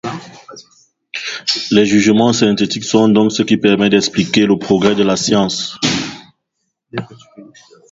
[1.69, 5.77] Les jugements synthétiques sont donc ce qui permet d'expliquer le progrès de la science.